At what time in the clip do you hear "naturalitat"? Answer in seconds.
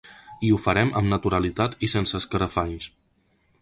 1.15-1.79